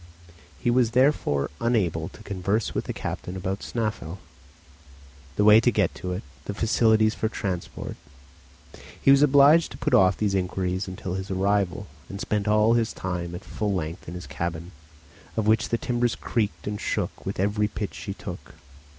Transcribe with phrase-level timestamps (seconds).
[0.57, 4.17] He therefore was unable to converse with the captain about Snæfell,
[5.35, 7.95] the way to get to it, the facilities for transport,
[8.99, 12.93] he was obliged to put off these inquiries until his arrival, and spent all his
[12.93, 14.71] time at full length in his cabin,
[15.37, 18.55] of which the timbers creaked and shook with every pitch she took.